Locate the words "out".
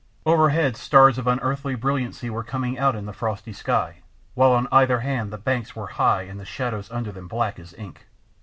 2.79-2.95